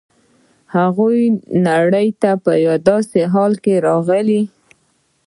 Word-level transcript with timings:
هغه 0.75 1.07
نړۍ 1.67 2.07
ته 2.21 2.31
په 2.43 2.51
داسې 2.87 3.19
حالت 3.33 3.57
کې 3.65 3.83
راغلی. 3.87 4.41